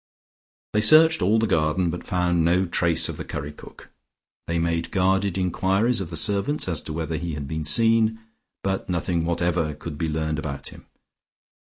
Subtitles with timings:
[0.73, 3.91] They searched all the garden, but found no trace of the curry cook:
[4.47, 8.19] they made guarded enquiries of the servants as to whether he had been seen,
[8.63, 10.87] but nothing whatever could be learned about him.